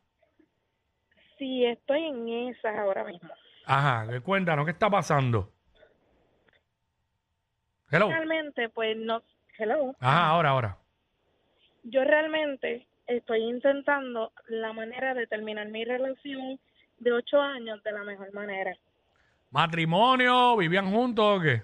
Sí, 1.38 1.66
estoy 1.66 2.04
en 2.04 2.50
esas 2.50 2.78
ahora 2.78 3.04
mismo. 3.04 3.30
Ajá, 3.66 4.08
que 4.10 4.22
cuéntanos, 4.22 4.66
¿qué 4.66 4.72
está 4.72 4.90
pasando? 4.90 5.52
Hello. 7.90 8.10
Realmente, 8.10 8.70
pues 8.70 8.98
no. 8.98 9.22
Hello. 9.58 9.96
Ajá, 10.00 10.28
ahora, 10.28 10.50
ahora. 10.50 10.78
Yo 11.84 12.04
realmente 12.04 12.88
estoy 13.08 13.44
intentando 13.44 14.32
la 14.48 14.74
manera 14.74 15.14
de 15.14 15.28
terminar 15.28 15.68
mi 15.68 15.86
relación 15.86 16.60
de 16.98 17.12
ocho 17.12 17.40
años 17.40 17.84
de 17.84 17.92
la 17.92 18.04
mejor 18.04 18.34
manera. 18.34 18.74
¿Matrimonio? 19.52 20.58
¿Vivían 20.58 20.92
juntos 20.92 21.40
o 21.40 21.42
qué? 21.42 21.62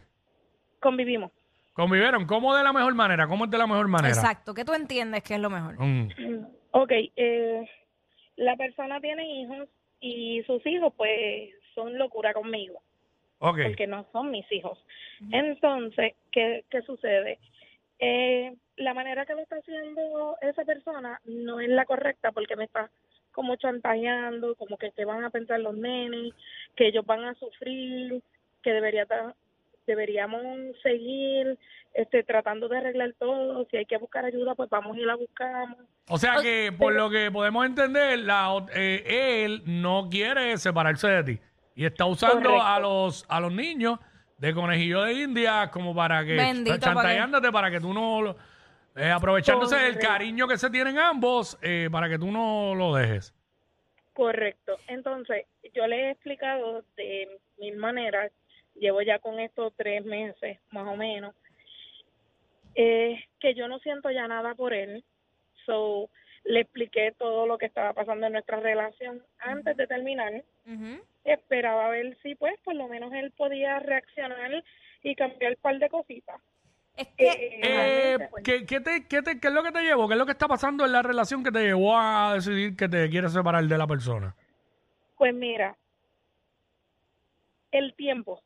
Convivimos. 0.79 1.31
¿Convivieron? 1.79 2.25
¿Cómo 2.25 2.53
de 2.55 2.63
la 2.63 2.73
mejor 2.73 2.93
manera? 2.93 3.25
¿Cómo 3.27 3.45
es 3.45 3.51
de 3.51 3.57
la 3.57 3.65
mejor 3.65 3.87
manera? 3.87 4.13
Exacto, 4.13 4.53
que 4.53 4.65
tú 4.65 4.73
entiendes 4.73 5.23
que 5.23 5.35
es 5.35 5.39
lo 5.39 5.49
mejor. 5.49 5.75
Mm, 5.79 6.09
Ok, 6.71 6.91
eh, 7.15 7.65
la 8.35 8.55
persona 8.57 8.99
tiene 8.99 9.41
hijos 9.41 9.69
y 10.01 10.43
sus 10.45 10.65
hijos 10.65 10.93
pues 10.97 11.49
son 11.75 11.97
locura 11.97 12.33
conmigo. 12.33 12.81
ok. 13.39 13.59
porque 13.67 13.87
no 13.87 14.05
son 14.11 14.29
mis 14.31 14.45
hijos. 14.51 14.77
Entonces, 15.31 16.13
¿qué, 16.33 16.65
qué 16.69 16.81
sucede? 16.81 17.39
Eh, 17.99 18.53
la 18.77 18.93
manera 18.93 19.25
que 19.25 19.33
lo 19.35 19.41
está 19.41 19.55
haciendo 19.57 20.35
esa 20.41 20.63
persona 20.65 21.19
no 21.25 21.59
es 21.61 21.69
la 21.69 21.85
correcta 21.85 22.31
porque 22.33 22.55
me 22.57 22.65
está 22.65 22.89
como 23.31 23.55
chantajeando, 23.55 24.55
como 24.55 24.77
que 24.77 24.91
qué 24.91 25.05
van 25.05 25.23
a 25.23 25.29
pensar 25.29 25.59
los 25.61 25.75
nenes, 25.77 26.33
que 26.75 26.87
ellos 26.87 27.05
van 27.05 27.23
a 27.23 27.33
sufrir, 27.35 28.21
que 28.63 28.71
debería 28.73 29.05
ta- 29.05 29.33
deberíamos 29.89 30.43
seguir 30.83 31.57
este 31.93 32.23
tratando 32.23 32.67
de 32.67 32.77
arreglar 32.77 33.13
todo. 33.17 33.65
Si 33.71 33.77
hay 33.77 33.85
que 33.85 33.97
buscar 33.97 34.23
ayuda, 34.23 34.53
pues 34.55 34.69
vamos 34.69 34.95
y 34.97 35.01
la 35.01 35.15
buscamos. 35.15 35.77
O 36.07 36.17
sea 36.17 36.35
que, 36.41 36.71
por 36.77 36.93
lo 36.93 37.09
que 37.09 37.31
podemos 37.31 37.65
entender, 37.65 38.19
la, 38.19 38.65
eh, 38.75 39.43
él 39.45 39.63
no 39.65 40.07
quiere 40.09 40.57
separarse 40.57 41.07
de 41.07 41.23
ti. 41.23 41.39
Y 41.75 41.85
está 41.85 42.05
usando 42.05 42.49
Correcto. 42.49 42.61
a 42.63 42.79
los 42.79 43.25
a 43.29 43.39
los 43.39 43.51
niños 43.51 43.99
de 44.37 44.53
conejillo 44.53 45.01
de 45.03 45.13
India 45.13 45.69
como 45.71 45.93
para 45.95 46.23
que... 46.23 46.35
Bendito, 46.35 46.77
chantajeándote 46.77 47.51
para 47.51 47.71
que 47.71 47.79
tú 47.79 47.93
no... 47.93 48.21
lo- 48.21 48.35
eh, 48.95 49.09
aprovechándose 49.09 49.75
del 49.75 49.93
Correcto. 49.93 50.07
cariño 50.07 50.47
que 50.47 50.57
se 50.57 50.69
tienen 50.69 50.97
ambos 50.99 51.57
eh, 51.61 51.89
para 51.91 52.07
que 52.09 52.17
tú 52.19 52.31
no 52.31 52.73
lo 52.75 52.93
dejes. 52.95 53.33
Correcto. 54.13 54.77
Entonces, 54.87 55.45
yo 55.73 55.87
le 55.87 55.95
he 56.07 56.11
explicado 56.11 56.83
de 56.97 57.39
mil 57.59 57.77
maneras, 57.77 58.31
llevo 58.79 59.01
ya 59.01 59.19
con 59.19 59.39
esto 59.39 59.71
tres 59.75 60.03
meses, 60.05 60.59
más 60.71 60.87
o 60.87 60.95
menos, 60.95 61.35
eh, 62.75 63.23
que 63.39 63.53
yo 63.53 63.67
no 63.67 63.79
siento 63.79 64.09
ya 64.11 64.27
nada 64.27 64.55
por 64.55 64.73
él. 64.73 65.03
So, 65.65 66.09
le 66.45 66.61
expliqué 66.61 67.13
todo 67.17 67.45
lo 67.45 67.57
que 67.57 67.65
estaba 67.65 67.93
pasando 67.93 68.25
en 68.27 68.33
nuestra 68.33 68.59
relación 68.59 69.21
antes 69.39 69.75
de 69.77 69.87
terminar. 69.87 70.43
Esperaba 71.25 71.89
ver 71.89 72.17
si, 72.23 72.35
pues, 72.35 72.59
por 72.63 72.75
lo 72.75 72.87
menos 72.87 73.11
él 73.13 73.31
podía 73.31 73.79
reaccionar 73.79 74.63
y 75.03 75.15
cambiar 75.15 75.51
un 75.51 75.61
par 75.61 75.77
de 75.77 75.89
cositas. 75.89 76.41
Es 76.97 77.07
que, 77.17 77.25
Eh, 77.27 77.59
Eh, 77.61 78.27
pues, 78.31 78.43
¿qué, 78.43 78.65
qué 78.65 78.79
te, 78.79 79.05
qué, 79.07 79.21
te- 79.21 79.39
qué 79.39 79.47
es 79.47 79.53
lo 79.53 79.63
que 79.63 79.71
te 79.71 79.81
llevó? 79.81 80.07
¿Qué 80.07 80.13
es 80.13 80.17
lo 80.17 80.25
que 80.25 80.31
está 80.31 80.47
pasando 80.47 80.85
en 80.85 80.91
la 80.91 81.01
relación 81.01 81.43
que 81.43 81.51
te 81.51 81.59
llevó 81.63 81.97
a 81.97 82.33
decidir 82.35 82.75
que 82.75 82.87
te 82.89 83.09
quieres 83.09 83.33
separar 83.33 83.63
de 83.65 83.77
la 83.77 83.87
persona? 83.87 84.35
Pues 85.17 85.33
mira, 85.33 85.77
el 87.71 87.93
tiempo. 87.95 88.41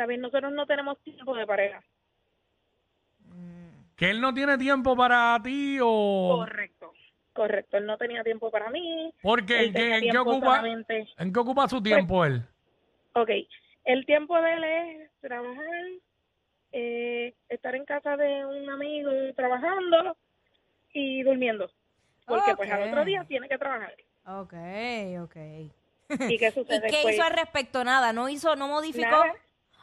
¿Sabes? 0.00 0.18
Nosotros 0.18 0.50
no 0.54 0.64
tenemos 0.64 0.98
tiempo 1.00 1.36
de 1.36 1.46
pareja. 1.46 1.82
¿Que 3.96 4.08
él 4.08 4.22
no 4.22 4.32
tiene 4.32 4.56
tiempo 4.56 4.96
para 4.96 5.38
ti 5.44 5.76
o...? 5.82 6.36
Correcto. 6.38 6.94
Correcto. 7.34 7.76
Él 7.76 7.84
no 7.84 7.98
tenía 7.98 8.24
tiempo 8.24 8.50
para 8.50 8.70
mí. 8.70 9.12
¿Por 9.20 9.44
qué? 9.44 9.60
Él 9.60 9.66
¿En 9.66 9.72
qué, 9.74 9.96
en 9.96 10.10
qué 10.10 10.16
ocupa, 10.16 10.56
solamente- 10.56 11.06
¿En 11.18 11.32
qué 11.34 11.38
ocupa 11.38 11.68
su 11.68 11.82
tiempo 11.82 12.24
él? 12.24 12.42
Ok. 13.12 13.28
El 13.84 14.06
tiempo 14.06 14.40
de 14.40 14.54
él 14.54 14.64
es 14.64 15.10
trabajar, 15.20 15.84
eh, 16.72 17.34
estar 17.50 17.74
en 17.74 17.84
casa 17.84 18.16
de 18.16 18.46
un 18.46 18.70
amigo 18.70 19.10
trabajando 19.36 20.16
y 20.94 21.22
durmiendo. 21.24 21.70
Porque 22.26 22.56
pues 22.56 22.70
al 22.70 22.88
otro 22.88 23.04
día 23.04 23.22
tiene 23.28 23.50
que 23.50 23.58
trabajar. 23.58 23.92
ok, 24.24 24.54
ok. 25.24 25.36
¿Y 26.30 26.38
qué 26.38 26.46
¿Y 26.48 26.50
sucede? 26.52 26.88
qué 26.88 27.00
Pues, 27.02 27.16
hizo 27.16 27.22
al 27.24 27.34
respecto? 27.34 27.84
Nada, 27.84 28.14
no 28.14 28.30
hizo, 28.30 28.56
no 28.56 28.66
modificó. 28.66 29.10
Nada. 29.10 29.34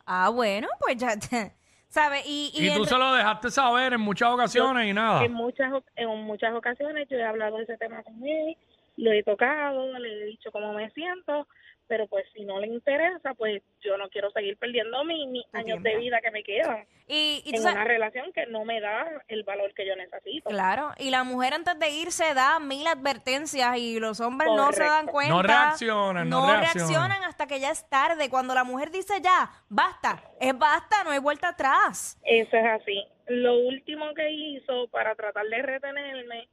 Ah, 0.07 0.29
bueno, 0.29 0.67
pues 0.79 0.95
ya, 0.97 1.09
¿sabes? 1.89 2.23
Y, 2.25 2.51
y 2.55 2.69
Y 2.69 2.73
tú 2.75 2.85
se 2.85 2.97
lo 2.97 3.13
dejaste 3.13 3.51
saber 3.51 3.93
en 3.93 4.01
muchas 4.01 4.29
ocasiones 4.29 4.87
y 4.87 4.93
nada. 4.93 5.23
En 5.25 5.33
muchas, 5.33 5.71
o- 5.73 5.83
en 5.95 6.09
muchas 6.23 6.53
ocasiones 6.55 7.07
yo 7.09 7.17
he 7.17 7.23
hablado 7.25 7.57
de 7.57 7.63
ese 7.63 7.77
tema 7.77 8.01
con 8.03 8.15
él, 8.25 8.55
lo 8.97 9.11
he 9.11 9.23
tocado, 9.23 9.97
le 9.99 10.11
he 10.11 10.25
dicho 10.25 10.51
cómo 10.51 10.73
me 10.73 10.89
siento, 10.91 11.47
pero 11.87 12.05
pues 12.07 12.25
si 12.33 12.43
no 12.43 12.59
le 12.59 12.67
interesa, 12.67 13.33
pues 13.33 13.63
yo 13.79 13.95
no 13.95 14.09
quiero 14.09 14.29
seguir 14.31 14.57
perdiendo 14.57 15.05
mi- 15.05 15.25
mis 15.27 15.45
Tu 15.51 15.57
años 15.57 15.81
tiempo. 15.81 15.89
de 15.89 15.95
vida 15.97 16.19
que 16.21 16.31
me 16.31 16.43
quedan 16.43 16.85
y, 17.07 17.41
y 17.45 17.55
en 17.55 17.61
sabes- 17.61 17.75
una 17.75 17.85
relación 17.85 18.33
que 18.33 18.45
no 18.47 18.65
me 18.65 18.81
da 18.81 19.05
el 19.29 19.43
valor 19.43 19.73
que 19.73 19.85
yo 19.87 19.95
necesito. 19.95 20.49
Claro, 20.49 20.91
y 20.97 21.11
la 21.11 21.23
mujer 21.23 21.53
antes 21.53 21.79
de 21.79 21.89
irse 21.91 22.33
da 22.33 22.59
mil 22.59 22.85
advertencias 22.87 23.77
y 23.77 23.99
los 24.01 24.19
hombres 24.19 24.49
no 24.53 24.67
se 24.73 24.79
Correcto. 24.79 24.93
dan 24.93 25.05
cuenta. 25.07 25.33
No 25.33 25.41
reaccionan, 25.43 26.29
no 26.29 26.51
reaccionan. 26.59 27.23
hasta 27.23 27.47
que 27.47 27.59
ya 27.61 27.71
es 27.71 27.87
tarde. 27.87 28.29
Cuando 28.29 28.53
la 28.53 28.65
mujer 28.65 28.91
dice 28.91 29.21
ya, 29.21 29.49
basta, 29.69 30.21
es 30.41 30.57
basta, 30.57 31.03
no 31.05 31.11
hay 31.11 31.19
vuelta 31.19 31.49
atrás. 31.49 32.19
Eso 32.25 32.57
es 32.57 32.65
así. 32.65 33.05
Lo 33.27 33.59
último 33.59 34.13
que 34.13 34.29
hizo 34.31 34.87
para 34.89 35.15
tratar 35.15 35.45
de 35.45 35.61
retenerme 35.61 36.49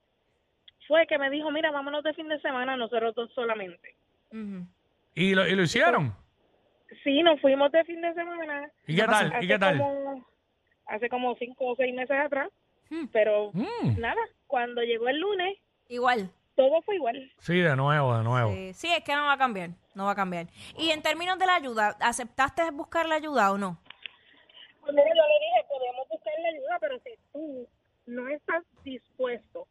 fue 0.88 1.06
que 1.06 1.18
me 1.18 1.30
dijo, 1.30 1.50
mira, 1.50 1.70
vámonos 1.70 2.02
de 2.04 2.14
fin 2.14 2.28
de 2.28 2.40
semana 2.40 2.76
nosotros 2.76 3.14
dos 3.14 3.32
solamente. 3.34 3.96
Ujú. 4.30 4.66
¿Y 5.14 5.34
lo, 5.34 5.46
y 5.46 5.54
lo 5.54 5.62
hicieron? 5.62 6.14
Sí, 7.02 7.22
nos 7.22 7.40
fuimos 7.40 7.70
de 7.72 7.84
fin 7.84 8.00
de 8.00 8.12
semana. 8.14 8.70
¿Y 8.86 8.96
qué 8.96 9.02
tal? 9.04 9.32
¿Y 9.32 9.34
hace 9.36 9.46
qué 9.46 9.58
tal? 9.58 9.78
Como, 9.78 10.26
hace 10.86 11.08
como 11.08 11.34
cinco 11.36 11.66
o 11.66 11.76
seis 11.76 11.94
meses 11.94 12.16
atrás. 12.18 12.50
Hmm. 12.90 13.06
Pero 13.12 13.50
Mm. 13.52 13.98
nada, 13.98 14.20
cuando 14.46 14.82
llegó 14.82 15.08
el 15.08 15.18
lunes, 15.18 15.56
Igual. 15.88 16.30
todo 16.54 16.82
fue 16.82 16.96
igual. 16.96 17.32
Sí, 17.38 17.58
de 17.60 17.74
nuevo, 17.76 18.16
de 18.16 18.22
nuevo. 18.24 18.50
Sí, 18.52 18.74
sí, 18.74 18.88
es 18.92 19.02
que 19.02 19.14
no 19.14 19.24
va 19.24 19.32
a 19.32 19.38
cambiar, 19.38 19.70
no 19.94 20.04
va 20.04 20.12
a 20.12 20.16
cambiar. 20.16 20.46
Y 20.78 20.90
en 20.90 21.02
términos 21.02 21.38
de 21.38 21.46
la 21.46 21.54
ayuda, 21.56 21.96
¿aceptaste 22.00 22.70
buscar 22.72 23.06
la 23.06 23.14
ayuda 23.16 23.50
o 23.52 23.58
no? 23.58 23.80
Pues 24.80 24.92
mira, 24.94 25.08
yo 25.08 25.14
le 25.14 25.46
dije, 25.46 25.66
podemos 25.68 26.08
buscar 26.10 26.34
la 26.42 26.48
ayuda, 26.48 26.78
pero 26.80 26.98
si 26.98 27.10
tú 27.32 27.68
no 28.06 28.28
estás 28.28 28.62
dispuesto 28.84 29.66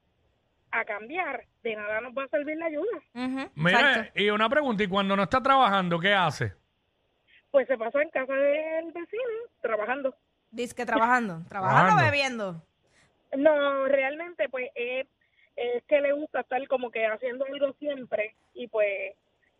a 0.72 0.84
cambiar, 1.08 1.44
de 1.64 1.76
nada 1.76 2.02
nos 2.02 2.14
va 2.14 2.24
a 2.24 2.28
servir 2.30 2.58
la 2.58 2.66
ayuda. 2.66 2.98
Ujú, 3.14 3.50
Mira, 3.56 3.80
exacto. 3.92 4.20
y 4.22 4.30
una 4.30 4.50
pregunta, 4.50 4.84
¿y 4.84 4.88
cuando 4.88 5.16
no 5.16 5.24
está 5.24 5.42
trabajando, 5.42 6.00
qué 6.00 6.14
hace? 6.14 6.54
Pues 7.52 7.68
se 7.68 7.78
pasó 7.78 8.00
en 8.00 8.10
casa 8.10 8.34
del 8.34 8.86
vecino, 8.92 9.34
trabajando. 9.62 10.16
Dice 10.52 10.74
que 10.76 10.86
trabajando, 10.86 11.42
trabajando 11.50 11.94
o 11.94 11.98
Trabajando. 11.98 12.04
bebiendo. 12.12 12.62
No, 13.38 13.86
realmente, 13.88 14.48
pues 14.50 14.70
es, 14.76 15.08
es 15.56 15.84
que 15.88 16.02
le 16.02 16.14
gusta 16.14 16.42
estar 16.42 16.66
como 16.68 16.90
que 16.92 17.06
haciendo 17.06 17.46
algo 17.46 17.74
siempre 17.80 18.36
y 18.54 18.68
pues 18.68 19.14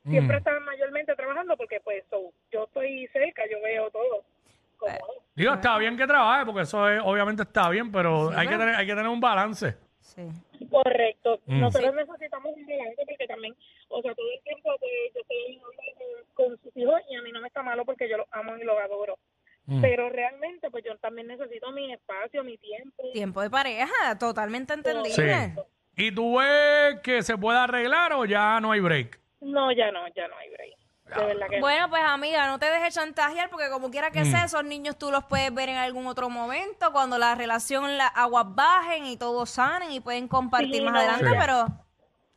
siempre 0.08 0.36
Mm. 0.36 0.40
está 0.40 0.60
mayormente 0.60 1.16
trabajando 1.16 1.56
porque 1.58 1.80
pues 1.80 2.04
so, 2.10 2.32
yo 2.52 2.66
estoy 2.66 3.08
cerca, 3.14 3.44
yo 3.50 3.62
veo 3.64 3.90
todo. 3.90 4.24
como- 4.78 4.98
Digo, 5.36 5.54
está 5.54 5.78
bien 5.78 5.96
que 5.98 6.06
trabaje, 6.06 6.46
porque 6.46 6.62
eso 6.62 6.88
es, 6.90 7.02
obviamente 7.04 7.44
está 7.44 7.70
bien, 7.70 7.90
pero 7.92 8.30
Sí, 8.30 8.36
hay, 8.38 8.48
que 8.48 8.52
pero- 8.54 8.60
tener, 8.60 8.76
hay 8.76 8.86
que 8.86 8.94
tener 8.96 9.08
un 9.08 9.22
balance. 9.22 9.78
Sí. 10.02 10.22
Correcto. 10.74 11.40
Mm. 11.46 11.60
Nosotros 11.60 11.94
necesitamos 11.94 12.54
un 12.56 12.66
balance 12.66 13.04
porque 13.08 13.28
también, 13.28 13.56
o 13.90 14.02
sea, 14.02 14.14
todo 14.16 14.26
el 14.36 14.44
tiempo 14.44 14.70
pues, 14.80 14.92
yo 15.14 15.22
estoy 15.22 15.62
con, 16.34 16.48
con 16.48 16.58
sus 16.62 16.76
hijos 16.78 17.00
y 17.10 17.16
a 17.16 17.22
mí 17.22 17.32
no 17.32 17.42
me 17.42 17.48
está 17.48 17.62
malo 17.62 17.86
porque 17.86 18.10
yo 18.10 18.18
los 18.18 18.28
amo 18.32 18.58
y 18.58 18.64
los 18.64 18.78
adoro. 18.80 19.20
Mm. 19.66 19.82
Pero 19.82 20.10
realmente, 20.10 20.70
pues 20.72 20.84
yo 20.84 20.98
también 20.98 21.28
necesito 21.28 21.72
mi 21.72 21.94
espacio, 21.94 22.44
mi 22.44 22.58
tiempo. 22.58 23.04
Tiempo 23.14 23.42
de 23.42 23.50
pareja, 23.50 24.18
totalmente 24.20 24.74
Sí. 24.74 24.80
entendible. 24.80 25.54
¿Y 25.96 26.14
tú 26.14 26.38
ves 26.40 27.00
que 27.02 27.22
se 27.22 27.38
puede 27.38 27.60
arreglar 27.60 28.14
o 28.14 28.26
ya 28.26 28.60
no 28.60 28.72
hay 28.72 28.80
break? 28.80 29.20
No, 29.42 29.72
ya 29.72 29.92
no, 29.92 30.08
ya 30.10 30.28
no 30.28 30.36
hay 30.38 30.50
break. 30.50 30.74
De 31.06 31.26
verdad 31.26 31.48
que 31.50 31.56
no. 31.58 31.62
Bueno, 31.62 31.90
pues 31.90 32.02
amiga, 32.04 32.48
no 32.48 32.60
te 32.60 32.66
dejes 32.70 32.94
chantajear 32.96 33.50
porque 33.50 33.70
como 33.70 33.92
quiera 33.92 34.12
que 34.12 34.22
Mm. 34.22 34.32
sea, 34.32 34.46
esos 34.46 34.64
niños 34.64 34.98
tú 34.98 35.12
los 35.12 35.24
puedes 35.26 35.54
ver 35.54 35.70
en 35.70 35.78
algún 35.78 36.08
otro 36.08 36.30
momento, 36.30 36.92
cuando 36.92 37.18
la 37.18 37.36
relación, 37.36 37.98
las 37.98 38.12
aguas 38.16 38.46
bajen 38.56 39.06
y 39.06 39.18
todos 39.18 39.50
sanen 39.50 39.92
y 39.92 40.00
pueden 40.00 40.28
compartir 40.28 40.76
Sí, 40.76 40.82
más 40.82 40.94
no, 40.94 41.00
adelante, 41.00 41.30
Sí. 41.30 41.36
pero... 41.40 41.68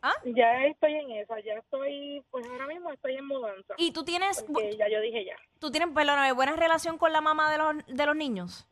¿Ah? 0.03 0.13
Ya 0.25 0.65
estoy 0.67 0.95
en 0.95 1.11
esa, 1.13 1.41
ya 1.41 1.55
estoy, 1.55 2.23
pues 2.31 2.47
ahora 2.49 2.67
mismo 2.67 2.93
estoy 2.93 3.17
en 3.17 3.27
mudanza. 3.27 3.75
¿Y 3.77 3.91
tú 3.93 4.05
tienes, 4.05 4.43
Porque 4.45 4.77
ya 4.77 4.89
yo 4.89 5.01
dije 5.01 5.25
ya. 5.25 5.35
tú 5.59 5.71
tienes, 5.71 5.89
perdóname, 5.95 6.31
buena 6.33 6.53
relación 6.55 6.97
con 6.99 7.13
la 7.13 7.21
mamá 7.21 7.51
de 7.51 7.59
los, 7.59 7.87
de 7.87 8.07
los 8.07 8.15
niños? 8.15 8.69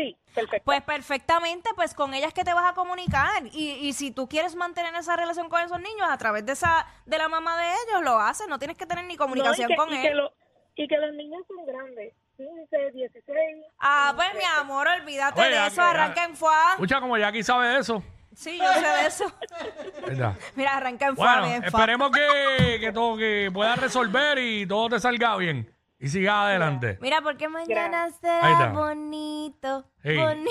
Sí, 0.00 0.16
perfecto. 0.34 0.64
Pues 0.64 0.82
perfectamente, 0.82 1.70
pues 1.76 1.92
con 1.94 2.14
ellas 2.14 2.32
que 2.32 2.42
te 2.44 2.54
vas 2.54 2.70
a 2.70 2.74
comunicar. 2.74 3.42
Y, 3.52 3.72
y 3.72 3.92
si 3.92 4.10
tú 4.12 4.28
quieres 4.28 4.54
mantener 4.54 4.94
esa 4.94 5.14
relación 5.16 5.48
con 5.48 5.60
esos 5.60 5.78
niños 5.80 6.08
a 6.08 6.16
través 6.16 6.46
de 6.46 6.52
esa 6.52 6.86
de 7.06 7.18
la 7.18 7.28
mamá 7.28 7.58
de 7.60 7.66
ellos, 7.68 8.02
lo 8.02 8.18
haces. 8.18 8.48
No 8.48 8.58
tienes 8.58 8.76
que 8.78 8.86
tener 8.86 9.04
ni 9.04 9.16
comunicación 9.16 9.68
No, 9.68 9.74
y 9.74 9.76
que, 9.76 9.76
con 9.76 9.92
y 9.92 9.96
él. 9.96 10.02
Que 10.02 10.14
lo- 10.14 10.32
y 10.76 10.88
que 10.88 10.96
los 10.96 11.12
niños 11.12 11.42
son 11.46 11.66
grandes, 11.66 12.14
15, 12.38 12.90
16. 12.92 13.36
Ah, 13.80 14.12
pues 14.16 14.28
mi 14.34 14.44
amor, 14.58 14.88
olvídate 14.88 15.38
Oye, 15.40 15.50
de 15.50 15.66
eso, 15.66 15.82
arranca 15.82 16.24
en 16.24 16.34
fuá. 16.36 16.70
Escucha, 16.72 17.00
como 17.00 17.18
Jackie 17.18 17.42
sabe 17.42 17.68
de 17.68 17.80
eso. 17.80 18.02
Sí, 18.34 18.56
yo 18.56 18.72
sé 18.72 18.80
de 18.80 19.06
eso. 19.06 19.24
¿verdad? 20.06 20.34
Mira, 20.54 20.76
arranca 20.78 21.06
en 21.08 21.16
fuá, 21.16 21.32
Bueno, 21.40 21.48
bien 21.48 21.70
fuá. 21.70 21.80
esperemos 21.80 22.10
que, 22.12 22.78
que 22.80 22.92
todo 22.92 23.18
que 23.18 23.50
puedas 23.52 23.78
resolver 23.78 24.38
y 24.38 24.64
todo 24.66 24.88
te 24.88 25.00
salga 25.00 25.36
bien 25.36 25.70
y 26.00 26.08
siga 26.08 26.46
adelante. 26.46 26.98
Mira, 27.02 27.20
porque 27.20 27.46
mañana 27.48 28.08
será 28.20 28.50
está. 28.52 28.68
bonito, 28.72 29.84
Sí. 30.02 30.16
bonito. 30.16 30.50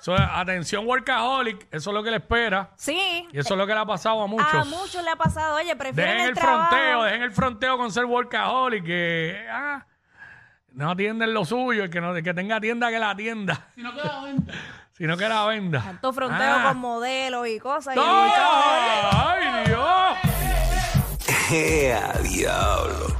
So, 0.00 0.14
atención, 0.14 0.86
workaholic, 0.86 1.66
eso 1.70 1.90
es 1.90 1.94
lo 1.94 2.02
que 2.02 2.10
le 2.10 2.18
espera 2.18 2.70
Sí, 2.76 3.26
y 3.32 3.38
eso 3.38 3.54
es 3.54 3.58
lo 3.58 3.66
que 3.66 3.74
le 3.74 3.80
ha 3.80 3.86
pasado 3.86 4.22
a 4.22 4.26
muchos. 4.26 4.54
a 4.54 4.64
muchos 4.64 5.02
le 5.02 5.10
ha 5.10 5.16
pasado. 5.16 5.56
Oye, 5.56 5.74
prefieren 5.76 6.12
Dejen 6.12 6.24
el, 6.24 6.28
el 6.30 6.34
trabajo. 6.36 6.68
fronteo, 6.68 7.02
dejen 7.04 7.22
el 7.22 7.32
fronteo 7.32 7.76
con 7.78 7.90
ser 7.92 8.04
workaholic, 8.04 8.84
que 8.84 9.46
ah, 9.50 9.84
no 10.72 10.90
atienden 10.90 11.34
lo 11.34 11.44
suyo, 11.44 11.84
el 11.84 11.90
que, 11.90 12.00
no, 12.00 12.14
el 12.14 12.22
que 12.22 12.32
tenga 12.34 12.60
tienda 12.60 12.90
que 12.90 12.98
la 12.98 13.10
atienda. 13.10 13.66
Si 13.74 13.82
no 13.82 13.92
que 13.94 14.02
la 14.02 14.20
venda. 14.22 14.52
si 14.92 15.04
no 15.06 15.16
que 15.16 15.28
la 15.28 15.44
venda. 15.46 15.82
Tanto 15.82 16.12
fronteo 16.12 16.56
Ah. 16.58 16.64
con 16.68 16.78
modelos 16.78 17.46
y 17.48 17.58
cosas. 17.58 17.96
y 17.96 17.98
el 17.98 18.04
¡No! 18.04 18.22
muchacho- 18.22 19.10
¡Ay, 19.12 19.64
Dios! 19.66 20.18
¡Ea, 21.52 22.12
diablo! 22.22 23.19